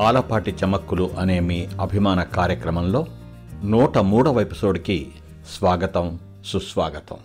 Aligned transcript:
ఆలపాటి 0.00 0.54
చమక్కులు 0.64 1.10
అనే 1.18 1.40
మీ 1.40 1.68
అభిమాన 1.80 2.22
కార్యక్రమంలో 2.22 3.06
నూట 3.64 3.98
మూడవ 3.98 4.40
ఎపిసోడ్కి 4.40 5.08
స్వాగతం 5.58 6.18
సుస్వాగతం. 6.46 7.16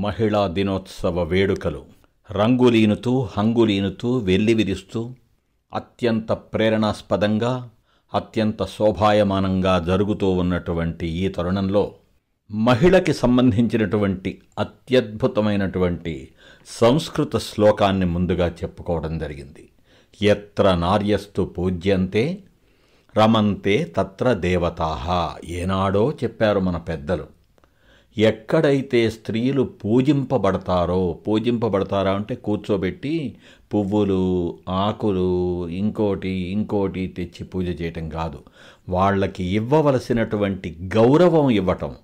మహిళా 0.00 0.46
దినోత్సవ 0.46 1.22
వేడుకలు. 1.22 1.82
రంగులీనుతూ 2.32 3.28
హంగులీనుతూ 3.38 4.18
వెల్లివిరుస్తూ 4.18 5.10
అత్యంత 5.74 6.32
ప్రేరణాస్పదంగా 6.32 7.68
అత్యంత 8.14 8.64
శోభాయమానంగా 8.64 9.78
జరుగుతూ 9.78 10.30
ఉన్నటువంటి 10.30 11.06
ఈ 11.06 11.28
తరుణంలో 11.28 11.94
మహిళకి 12.50 13.12
సంబంధించినటువంటి 13.12 14.42
అత్యద్భుతమైనటువంటి 14.58 16.28
సంస్కృత 16.66 17.36
శ్లోకాన్ని 17.36 18.06
ముందుగా 18.06 18.48
చెప్పుకోవడం 18.48 19.18
జరిగింది. 19.18 19.68
ఎత్ర 20.22 20.74
నార్యస్తు 20.74 21.42
పూజ్యంతే 21.42 22.38
రమంతే 23.18 23.92
తత్ర 23.96 24.32
దేవతాహ 24.32 25.34
ఏనాడో 25.48 26.12
చెప్పారు 26.24 26.60
మన 26.60 26.76
పెద్దలు. 26.76 27.24
ఎక్కడైతే 28.18 29.10
స్త్రీలు 29.10 29.62
పూజింపబడతారో 29.62 31.12
పూజింపబడతారా 31.12 32.12
అంటే 32.12 32.34
కూర్చోబెట్టి 32.34 33.36
పువ్వులు 33.74 34.58
ఆకులు 34.68 35.68
ఇంకోటి 35.68 36.28
ఇంకోటి 36.28 37.06
తెచ్చి 37.06 37.44
పూజ 37.44 37.82
చేయటం 37.82 38.08
కాదు. 38.08 38.38
వాళ్ళకి 38.88 39.44
ఇవ్వవలసినటువంటి 39.44 40.90
గౌరవం 40.96 41.50
ఇవ్వటం. 41.50 41.94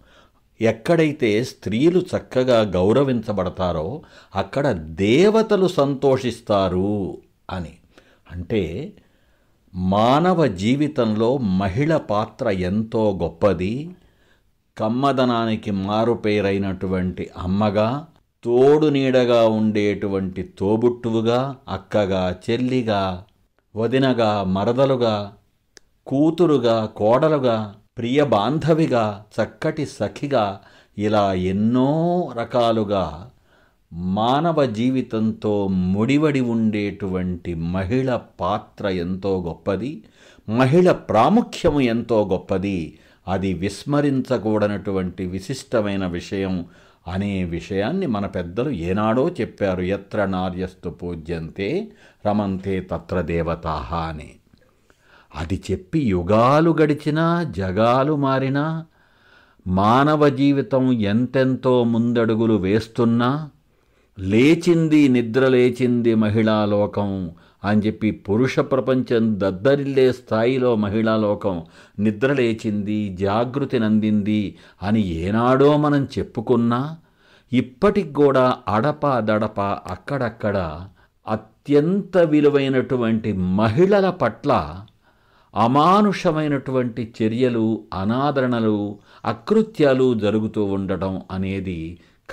ఎక్కడైతే 0.61 1.45
స్త్రీలు 1.45 2.01
చక్కగా 2.01 2.61
గౌరవించబడతారో 2.61 4.03
అక్కడ 4.35 4.71
దేవతలు 4.73 5.69
సంతోషిస్తారు 5.69 7.19
అని. 7.51 7.73
అంటే 8.33 8.93
మానవ 9.75 10.47
జీవితంలో 10.47 11.39
మహిళ 11.39 11.97
పాత్ర 11.97 12.49
ఎంతో 12.51 13.19
గొప్పది. 13.23 13.75
కమ్మదనానికి 14.77 15.71
మారుపేరైనటువంటి 15.71 17.31
అమ్మగా 17.37 18.07
తోడు 18.45 18.87
నీడగా 18.87 19.47
ఉండేటువంటి 19.49 20.43
తోబుట్టువుగా 20.43 21.55
అక్కగా 21.69 22.37
చెల్లిగా 22.51 23.25
వదినగా 23.75 24.43
మరదలుగా 24.45 25.33
కూతురుగా 26.07 26.87
కోడలుగా 26.87 27.75
ప్రియ 27.99 28.25
బాంధవిగా 28.25 29.25
చక్కటి 29.37 29.87
సఖిగా 29.87 30.61
ఇలా 30.99 31.33
ఎన్నో 31.33 31.91
రకాలుగా 32.37 33.05
మానవ 33.93 34.65
జీవితంతో 34.65 35.69
ముడివడి 35.69 36.41
ఉండేటువంటి 36.41 37.55
మహిళ 37.55 38.21
పాత్ర 38.41 38.88
ఎంతో 38.88 39.43
గొప్పది 39.43 40.05
మహిళ 40.49 40.93
ప్రాముఖ్యము 40.93 41.80
ఎంతో 41.80 42.29
గొప్పది. 42.29 42.99
అది 43.29 43.55
విస్మరించకూడనటువంటి 43.55 45.27
విశిష్టమైన 45.27 46.07
విషయం 46.07 46.66
అనే 47.09 47.45
విషయాన్ని 47.45 48.07
మన 48.07 48.27
పెద్దలు 48.27 48.71
ఏనాడో 48.71 49.30
చెప్పారు. 49.30 49.80
ఎత్ర 49.80 50.24
నార్యస్తు 50.24 50.91
పూజ్యంతే 50.91 51.88
రమంతే 52.27 52.80
తత్ర 52.80 53.21
దేవతాహ 53.21 53.95
అని. 53.95 54.30
అది 55.35 55.63
చెప్పి 55.71 56.01
యుగాలు 56.01 56.77
గడిచినా 56.83 57.43
జగాలు 57.43 58.16
మారినా 58.16 58.87
మానవ 59.66 60.29
జీవితం 60.29 60.93
ఎంతెంతో 60.93 61.85
ముందడుగులు 61.85 62.55
వేస్తున్నా 62.55 63.51
లేచింది 64.19 65.00
నిద్ర 65.09 65.44
లేచింది 65.49 66.12
మహిళా 66.15 66.56
లోకం 66.66 67.11
అని 67.65 67.81
చెప్పి 67.83 68.09
పురుష 68.27 68.55
ప్రపంచం 68.71 69.25
దద్దరిల్లే 69.39 70.06
స్థాయిలో 70.12 70.71
మహిళా 70.77 71.15
లోకం 71.17 71.57
నిద్ర 71.99 72.31
లేచింది 72.33 72.99
జాగృతి 73.21 73.79
నందింది 73.79 74.43
అని 74.83 75.03
ఏనాడో 75.19 75.71
మనం 75.77 76.05
చెప్పుకున్నా 76.15 76.81
ఇప్పటికి 77.53 78.12
కూడా 78.15 78.45
అడప 78.69 79.07
దడప 79.23 79.61
అక్కడక్కడ 79.91 80.57
అత్యంత 81.27 82.17
విలువైనటువంటి 82.31 83.31
మహిళల 83.59 84.07
పట్ల 84.21 84.53
అమానుషమైనటువంటి 85.55 87.03
చర్యలు 87.17 87.65
అనాదరణలు 87.95 88.77
అకృత్యాలు 89.25 90.07
జరుగుతూ 90.21 90.63
ఉండటం 90.77 91.15
అనేది 91.31 91.81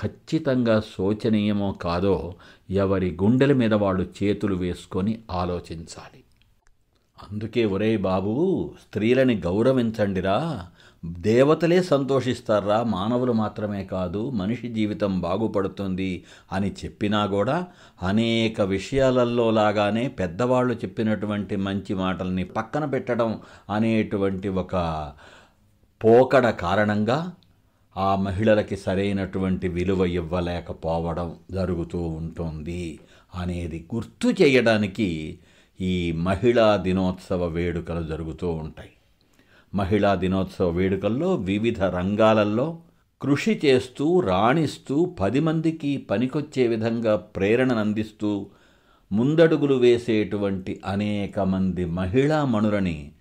ఖచ్చితంగా 0.03 0.80
శోచనీయమో 0.80 1.72
కాదో 1.72 2.35
ఎవరి 2.69 3.18
గుండెల 3.24 3.53
మీద 3.53 3.74
వాళ్ళు 3.74 4.08
చేతులు 4.24 4.56
వేసుకొని 4.56 5.19
ఆలోచించాలి. 5.31 6.24
అందుకే 7.31 7.66
ఒరే 7.66 7.97
బాబు 7.97 8.34
స్త్రీలని 8.88 9.36
గౌరవించండిరా. 9.36 10.68
దేవతలే 11.06 11.84
సంతోషిస్తారా? 11.84 12.84
మానవులు 12.84 13.31
మాత్రమే 13.31 13.84
కాదు 13.84 14.30
మనిషి 14.30 14.68
జీవితం 14.68 15.19
బాగుపడుతుంది 15.19 16.24
అని 16.52 16.72
చెప్పినా 16.72 17.25
కూడా 17.25 17.68
అనేక 18.03 18.62
విషయాలలో 18.62 19.52
లాగానే 19.52 20.07
పెద్దవాళ్ళు 20.07 20.74
చెప్పినటువంటి 20.74 21.56
మంచి 21.56 21.96
మాటల్ని 21.96 22.44
పక్కన 22.44 22.86
పెట్టడం 22.86 23.40
అనేటువంటి 23.69 24.50
ఒక 24.50 24.75
పోకడ 26.03 26.50
కారణంగా 26.50 27.34
ఆ 27.97 28.16
మహిళలకి 28.16 28.78
సరైనటువంటి 28.78 29.68
విలువ 29.68 30.06
ఇవ్వలేకపోవడం 30.06 31.35
జరుగుతూ 31.52 32.00
ఉంటుంది 32.00 33.00
అనేది 33.35 33.88
గుర్తు 33.96 34.28
చేయడానికి 34.41 35.40
ఈ 35.81 36.12
మహిళా 36.12 36.75
దినోత్సవ 36.75 37.46
వేడుకలు 37.46 38.07
జరుగుతూ 38.07 38.50
ఉంటాయి. 38.52 38.90
మహిళా 39.75 40.16
దినోత్సవ 40.16 40.69
వేడుకల్లో 40.69 41.36
వివిధ 41.36 41.84
రంగాలలో 41.84 42.80
కృషి 43.22 43.62
చేస్తూ 43.66 44.19
రాణిస్తూ 44.19 45.06
పది 45.06 45.40
మందికి 45.40 45.97
పనికొచ్చే 45.97 46.68
విధంగా 46.68 47.16
ప్రేరణను 47.16 47.80
అందిస్తూ 47.80 48.47
ముందడుగులు 49.12 49.75
వేసేటువంటి 49.75 50.81
అనేక 50.86 51.40
మంది 51.40 51.86
మహిళా 51.86 52.46
మణులని 52.46 53.12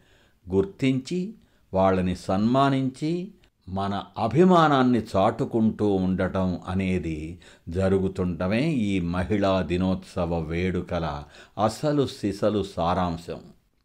గుర్తించి 0.48 1.34
వాళ్ళని 1.75 2.16
సన్మానించి 2.16 3.32
మన 3.69 4.03
అభిమానాన్ని 4.19 5.03
చాటుకుంటూ 5.16 5.94
ఉండటం 5.94 6.60
అనేది 6.69 7.38
జరుగుతుండమే 7.69 8.60
ఈ 8.60 9.00
మహిళా 9.00 9.62
దినోత్సవ 9.62 10.41
వేడుకల 10.41 11.22
అసలు 11.65 12.06
సిసలు 12.06 12.62
సారాంశం. 12.62 13.41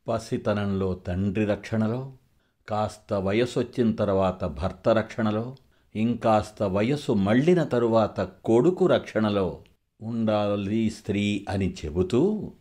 పసితనంలో 0.07 0.93
తండ్రి 0.93 1.45
రక్షణలో 1.45 2.11
కాస్త 2.69 3.13
వయసు 3.13 3.59
వచ్చిన 3.59 3.91
తర్వాత 3.91 4.45
భర్త 4.45 4.89
రక్షణలో 4.89 5.55
ఇంకాస్త 5.95 6.63
వయసు 6.63 7.11
మళ్ళిన 7.11 7.63
తరువాత 7.63 8.29
కొడుకు 8.45 8.85
రక్షణలో 8.85 9.59
ఉండాలి 10.01 10.89
స్త్రీ 10.89 11.45
అని 11.49 11.73
చెబుతూ 11.73 12.51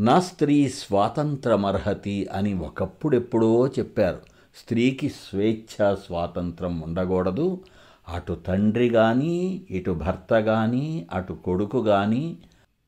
నా 0.00 0.20
స్త్రీ 0.20 0.68
స్వాతంత్రమర్హతి 0.68 2.26
అని 2.26 2.54
ఒకప్పుడెప్పుడో 2.54 3.66
చెప్పారు. 3.66 4.35
స్త్రీకి 4.56 5.08
స్వేచ్ఛ 5.08 5.94
స్వాతంత్రం 5.94 6.80
ఉండకూడదు. 6.80 7.64
అటు 8.08 8.32
తండ్రి 8.32 8.88
కానీ 8.88 9.66
ఇటు 9.70 9.90
భర్త 9.90 10.40
కానీ 10.40 11.06
అటు 11.12 11.32
కొడుకు 11.32 11.82
కానీ 11.82 12.38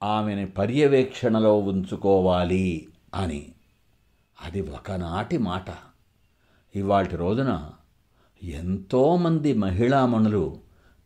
ఆమెని 0.02 0.46
పర్యవేక్షణలో 0.46 1.58
ఉంచుకోవాలి 1.58 2.88
అని. 3.14 3.46
అది 4.42 4.60
ఒకనాటి 4.60 5.38
మాట. 5.38 5.64
ఇవాటి 6.74 7.16
రోజున 7.16 7.70
ఎంతోమంది 8.42 9.54
మహిళామణులు 9.54 10.56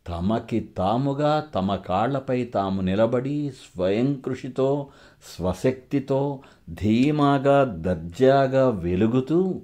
తమకి 0.07 0.59
తాముగా 0.59 1.39
తమ 1.55 1.75
కాళ్ళపై 1.75 2.45
తాము 2.45 2.81
నిలబడి 2.81 3.49
స్వయం 3.49 4.13
కృషితో 4.13 4.87
స్వశక్తితో 5.35 6.39
ధీమాగా 6.69 7.63
దర్జాగా 7.63 8.69
వెలుగుతూ 8.69 9.61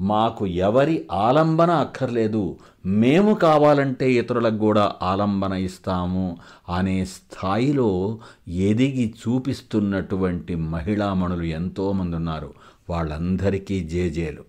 మాకు 0.00 0.46
ఎవరి 0.46 1.06
ఆలంబన 1.12 1.70
అక్కర్లేదు. 1.70 2.56
మేము 2.86 3.34
కావాలంటే 3.34 4.12
ఇతరులకు 4.12 4.56
కూడా 4.56 4.92
ఆలంబన 5.02 5.52
ఇస్తాము 5.52 6.36
అనే 6.76 7.04
స్థాయిలో 7.04 8.18
ఎదిగి 8.48 9.14
చూపిస్తున్నటువంటి 9.20 10.54
మహిళామణులు 10.54 11.42
ఎంతోమంది 11.42 12.16
ఉన్నారు. 12.16 12.54
వాళ్ళందరికీ 12.90 13.80
జేజేలు. 13.80 14.44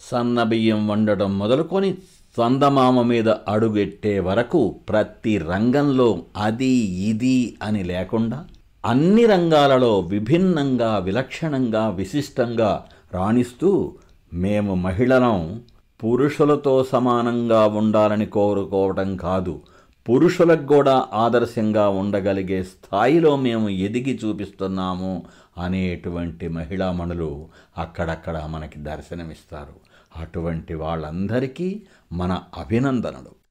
సన్నబియ్యం 0.00 0.88
వండడం 0.88 1.38
మొదలుకొని 1.38 1.94
చందమామ 2.40 3.02
మీద 3.02 3.28
అడుగెట్టే 3.28 4.20
వరకు 4.20 4.80
ప్రతి 4.88 5.38
రంగంలో 5.38 6.22
అది 6.36 6.74
ఇది 6.84 7.54
అని 7.62 7.84
లేకుండా 7.84 8.44
అన్ని 8.84 9.26
రంగాలలో 9.26 10.00
విభిన్నంగా 10.00 10.98
విలక్షణంగా 10.98 11.88
విశిష్టంగా 11.88 12.84
రాణిస్తూ 13.14 13.94
మేము 14.32 14.74
మహిళలం 14.74 15.62
పురుషులతో 16.04 16.84
సమానంగా 16.84 17.66
ఉండాలని 17.66 18.26
కోరుకోవటం 18.26 19.16
కాదు. 19.16 19.62
పురుషులకు 20.08 20.66
కూడా 20.66 21.06
ఆదర్శంగా 21.12 21.88
ఉండగలిగే 21.88 22.62
స్థాయిలో 22.62 23.36
మేము 23.36 23.68
ఎదిగి 23.68 24.20
చూపిస్తున్నాము 24.24 25.22
అనేటువంటి 25.58 26.48
మహిళామణులు 26.48 27.48
అక్కడక్కడ 27.78 28.46
మనకి 28.50 28.78
దర్శనమిస్తారు. 28.78 29.74
అటువంటి 30.16 30.74
వాళ్ళందరికీ 30.74 31.82
మన 32.12 32.42
అభినందనలు. 32.58 33.42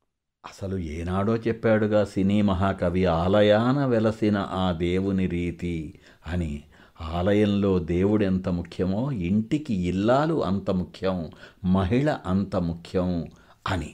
అసలు 0.45 0.77
ఏనాడో 0.77 1.35
చెప్పాడుగా 1.35 2.05
సినీ 2.05 2.41
మహాకవి 2.41 3.05
ఆలయాన 3.05 3.85
వెలసిన 3.85 4.37
ఆ 4.37 4.71
దేవుని 4.71 5.27
రీతి 5.27 5.99
అని 6.27 6.61
ఆలయంలో 7.01 7.79
దేవుడు 7.79 8.23
ఎంత 8.23 8.49
ముఖ్యమో 8.49 9.11
ఇంటికి 9.11 9.73
ఇల్లాలు 9.73 10.43
అంత 10.43 10.71
ముఖ్యం 10.71 11.29
మహిళ 11.65 12.17
అంత 12.25 12.55
ముఖ్యం 12.55 13.25
అని. 13.67 13.93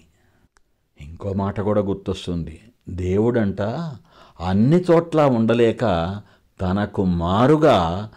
ఇంకో 1.01 1.33
మాట 1.33 1.62
కూడా 1.62 1.81
గుర్తొస్తుంది. 1.81 2.62
దేవుడంట 2.89 3.62
అన్ని 4.42 4.81
చోట్ల 4.81 5.21
ఉండలేక 5.21 6.21
తనకు 6.62 7.06
మారుగా 7.06 8.12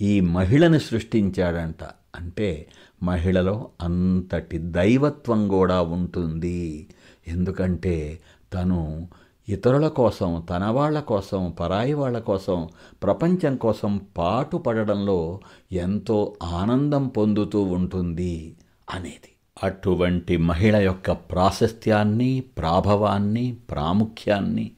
ఈ 0.00 0.20
మహిళని 0.20 0.80
సృష్టించాడంట. 0.80 1.84
అంటే 2.16 2.66
మహిళలో 3.02 3.68
అంతటి 3.82 4.58
దైవత్వం 4.58 5.48
కూడా 5.48 5.82
ఉంటుంది. 5.82 6.88
ఎందుకంటే 7.28 8.20
తను 8.54 9.08
ఇతరుల 9.48 9.88
కోసం 9.88 10.46
తన 10.50 10.64
వాళ్ళ 10.64 11.00
కోసం 11.00 11.50
పరాయి 11.60 11.92
వాళ్ళ 11.92 12.18
కోసం 12.18 12.68
ప్రపంచం 13.02 13.56
కోసం 13.56 14.00
పాటు 14.18 14.56
పడడంలో 14.56 15.40
ఎంతో 15.72 16.36
ఆనందం 16.42 17.08
పొందుతూ 17.08 17.62
ఉంటుంది 17.62 18.56
అనేది. 18.90 19.32
అటువంటి 19.62 20.36
మహిళ 20.36 20.76
యొక్క 20.76 21.12
ప్రాశస్త్యాన్ని 21.12 22.40
ప్రాభవాన్ని 22.40 23.56
ప్రాముఖ్యాన్ని 23.70 24.70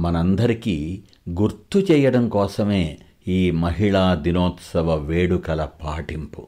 మనందరికీ 0.00 1.02
గుర్తు 1.30 1.78
చేయడం 1.78 2.28
కోసమే 2.28 2.98
ఈ 3.28 3.50
మహిళా 3.50 4.14
దినోత్సవ 4.14 4.94
వేడుకల 4.94 5.68
పాటింపు. 5.84 6.46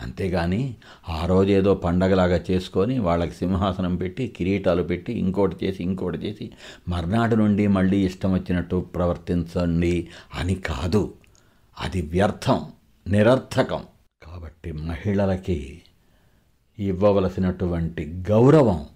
అంతేగాని 0.00 0.74
ఆ 1.08 1.26
రోజు 1.26 1.50
ఏదో 1.50 1.74
పండగలాగా 1.74 2.44
చేసుకొని 2.50 2.98
వాళ్ళకి 2.98 3.34
సింహాసనం 3.34 3.96
పెట్టి 3.96 4.28
కిరీటాలు 4.28 4.82
పెట్టి 4.82 5.12
ఇంకోటి 5.12 5.66
చేసి 5.66 5.82
ఇంకోటి 5.82 6.18
చేసి 6.18 6.52
మర్నాడు 6.88 7.36
నుండి 7.36 7.66
మళ్ళీ 7.66 8.06
ఇష్టం 8.06 8.34
వచ్చినట్టు 8.34 8.76
ప్రవర్తించండి 8.76 10.08
అని 10.34 10.54
కాదు. 10.54 11.14
అది 11.80 12.02
వ్యర్థం 12.02 12.66
నిరర్థకం. 13.08 13.82
కాబట్టి 14.22 14.72
మహిళలకి 14.72 15.80
ఇవ్వవలసినటువంటి 16.78 18.24
గౌరవం 18.30 18.86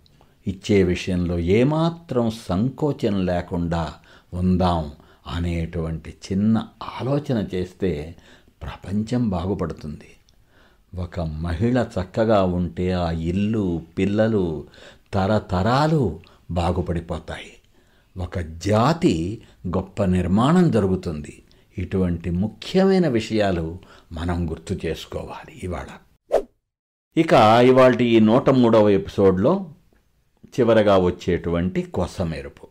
ఇచ్చే 0.47 0.83
విషయంలో 0.83 1.39
ఏమాత్రం 1.39 2.31
సంకోచం 2.31 3.27
లేకుండా 3.27 3.95
ఉందాం 4.33 4.93
అనేటువంటి 5.27 6.11
చిన్న 6.11 6.69
ఆలోచన 7.01 7.47
చేస్తే 7.55 8.17
ప్రపంచం 8.63 9.29
బాగుపడుతుంది. 9.29 10.11
ఒక 10.95 11.21
మహిళ 11.21 11.87
చక్కగా 12.01 12.43
ఉంటే 12.43 12.93
ఆ 12.93 13.11
ఇల్లు 13.11 13.83
పిల్లలు 13.99 14.67
తరతరాలు 15.15 16.21
బాగుపడిపోతాయి. 16.51 17.53
ఒక 18.17 18.39
జాతి 18.39 19.43
గొప్ప 19.69 20.05
నిర్మాణం 20.05 20.71
జరుగుతుంది. 20.71 21.43
ఇటువంటి 21.79 22.31
ముఖ్యమైన 22.31 23.09
విషయాలు 23.09 23.79
మనం 24.13 24.51
గుర్తు 24.51 24.87
చేసుకోవాలి 24.87 25.61
ఇవాళ. 25.63 25.87
ఇక 27.17 27.33
ఇవాళ 27.65 27.95
ఈ 27.95 28.21
నూట 28.21 28.51
మూడవ 28.51 28.89
ఎపిసోడ్లో 28.89 29.71
చివరగా 30.45 30.99
వచ్చేటువంటి 30.99 31.83
కొసమెరుపు. 31.83 32.70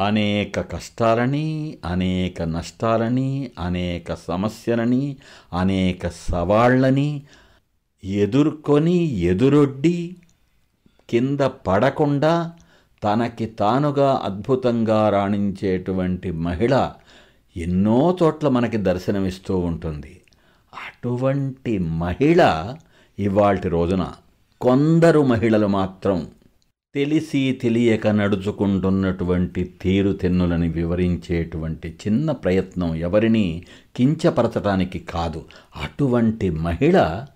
అనేక 0.00 0.60
కష్టాలని 0.72 1.76
అనేక 1.84 2.42
నష్టాలని 2.42 3.50
అనేక 3.58 4.14
సమస్యలని 4.14 5.16
అనేక 5.52 6.08
సవాళ్ళని 6.08 7.22
ఎదుర్కొని 8.04 8.96
ఎదురొడ్డి 9.02 10.16
కింద 11.10 11.40
పడకుండా 11.40 12.52
తనకి 13.04 13.46
తానుగా 13.46 14.20
అద్భుతంగా 14.24 15.08
రాణించేటువంటి 15.08 16.30
మహిళ 16.30 16.92
ఎన్నో 17.56 18.18
చోట్ల 18.22 18.48
మనకి 18.48 18.76
దర్శనమిస్తూ 18.76 19.58
ఉంటుంది. 19.58 20.20
అటువంటి 20.74 21.78
మహిళ 21.78 22.74
ఇవాల్టి 23.18 23.68
రోజున 23.68 24.12
కొందరు 24.60 25.22
మహిళలు 25.22 25.66
మాత్రం 25.66 26.30
తెలిసి 26.94 27.58
తెలియక 27.62 28.06
నడుచుకుంటున్నటువంటి 28.06 29.74
తీరుతెన్నులని 29.82 30.68
వివరించేటువంటి 30.68 31.88
చిన్న 31.88 32.30
ప్రయత్నం 32.30 32.94
ఎవరిని 32.94 33.62
కించపరచడానికి 33.96 34.98
కాదు. 34.98 35.44
అటువంటి 35.82 36.50
మహిళ 36.50 37.26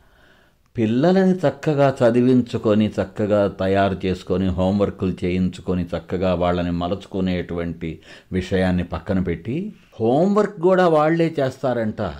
పిల్లలని 0.77 1.35
చక్కగా 1.35 1.97
చదివించుకొని 2.03 2.87
చక్కగా 2.89 3.49
తయారు 3.49 4.07
చేసుకొని 4.07 4.47
హోంవర్కులు 4.49 5.17
చేయించుకొని 5.25 5.85
చక్కగా 5.85 6.35
వాళ్ళని 6.35 6.71
మలుచుకునేటువంటి 6.71 7.99
విషయాన్ని 8.33 8.85
పక్కన 8.85 9.19
పెట్టి 9.19 9.73
హోంవర్క్ 10.01 10.61
కూడా 10.61 10.89
వాళ్ళే 10.89 11.35
చేస్తారంట. 11.41 12.13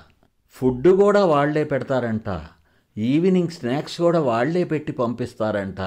ఫుడ్ 0.53 0.89
కూడా 0.89 1.25
వాళ్ళే 1.25 1.65
పెడతారంట. 1.65 2.29
ఈవినింగ్ 2.99 3.49
స్నాక్స్ 3.49 4.01
కూడా 4.01 4.21
వాళ్ళే 4.21 4.65
పెట్టి 4.65 4.93
పంపిస్తారంట. 4.93 5.81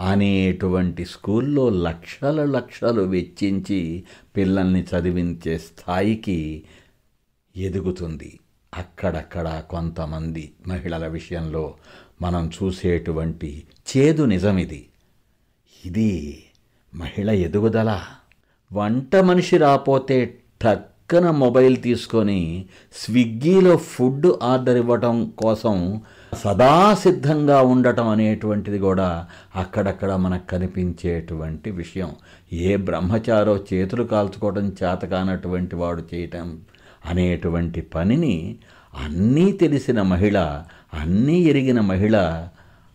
అనేటువంటి 0.00 1.04
స్కూల్లో 1.04 1.70
లక్షల 1.70 2.44
లక్షలు 2.44 3.02
వెచ్చించి 3.02 4.04
పిల్లల్ని 4.36 4.82
చదివించే 4.82 5.58
స్థాయికి 5.58 6.62
ఎదుగుతుంది. 7.56 8.38
అక్కడక్కడ 8.74 9.62
కొంతమంది 9.70 10.52
మహిళల 10.66 11.06
విషయంలో 11.06 11.74
మనం 12.22 12.50
చూసేటువంటి 12.62 13.62
చేదు 13.96 14.22
నిజమిది. 14.22 14.86
ఇది 15.84 16.42
మహిళ 16.94 17.30
ఎదుగుదల. 17.30 18.00
వంట 18.72 19.16
మనిషి 19.16 19.56
రాపోతే 19.56 20.38
టక్కన 20.62 21.30
మొబైల్ 21.30 21.82
తీసుకొని 21.82 22.66
స్విగ్గీలో 22.92 23.76
ఫుడ్ 23.76 24.26
ఆర్డర్ 24.42 24.76
ఇవ్వటం 24.76 25.30
కోసం 25.38 26.00
సదా 26.34 26.94
సిద్ధంగా 26.94 27.62
ఉండటం 27.62 28.08
అనేటువంటిది 28.08 28.78
కూడా 28.78 29.26
అక్కడక్కడ 29.56 30.12
మనకు 30.12 30.46
కనిపించేటువంటి 30.46 31.70
విషయం. 31.70 32.10
ఏ 32.52 32.76
బ్రహ్మచారో 32.76 33.64
చేతులు 33.72 34.04
కాల్చుకోవడం 34.04 34.68
చేతకానటువంటి 34.68 35.76
వాడు 35.76 36.02
చేయటం 36.14 36.60
అనేటువంటి 37.04 37.80
పనిని 37.80 38.56
అన్నీ 38.94 39.52
తెలిసిన 39.52 40.02
మహిళ 40.02 40.62
అన్నీ 40.94 41.40
ఎరిగిన 41.40 41.80
మహిళ 41.80 42.48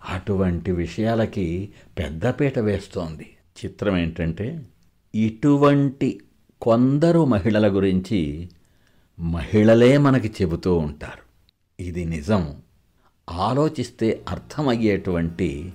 అటువంటి 0.09 0.71
విషయాలకి 0.71 1.69
పెద్దపీట 1.99 2.59
వేస్తోంది. 2.59 3.37
చిత్రం 3.65 3.97
ఏంటంటే 3.97 4.61
ఇటువంటి 5.15 6.19
కొందరు 6.61 7.25
మహిళల 7.25 7.75
గురించి 7.75 8.49
మహిళలే 9.19 9.97
మనకి 9.97 10.33
చెబుతూ 10.41 10.77
ఉంటారు. 10.77 11.25
ఇది 11.83 12.05
నిజం. 12.05 12.53
ఆలోచిస్తే 13.29 14.25
అర్థమయ్యేటువంటి 14.29 15.73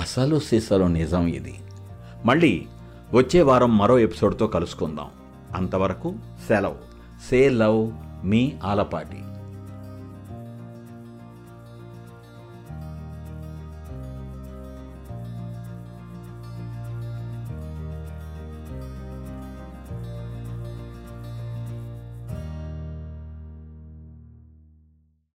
అసలు 0.00 0.38
సిసలు 0.38 0.84
నిజం 0.84 1.26
ఇది. 1.26 1.54
మళ్ళీ 2.24 2.66
వచ్చే 3.14 3.42
వారం 3.42 3.78
మరో 3.78 3.98
ఎపిసోడ్తో 3.98 4.46
కలుసుకుందాం. 4.46 5.06
అంతవరకు 5.56 6.14
సెలవు. 6.48 6.76
సే 7.30 7.48
లవ్ 7.48 7.92
మీ 8.24 8.52
ఆలపాటి. 8.64 9.18